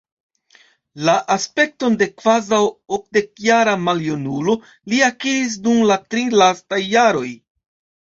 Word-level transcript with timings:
La 1.09 1.13
aspekton 1.35 1.97
de 1.99 2.07
kvazaŭ 2.23 2.63
okdekjara 2.99 3.77
maljunulo 3.91 4.59
li 4.65 5.05
akiris 5.13 5.57
dum 5.69 5.89
la 5.93 6.03
tri 6.11 6.29
lastaj 6.43 6.85
jaroj. 6.99 7.29